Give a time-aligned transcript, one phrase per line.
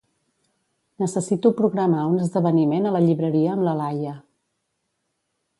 [1.03, 4.19] Necessito programar un esdeveniment a la llibreria amb la Laia.